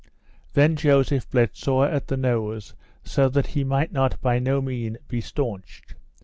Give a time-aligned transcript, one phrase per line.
[0.55, 4.97] Then Joseph bled sore at the nose, so that he might not by no mean
[5.07, 5.93] be staunched.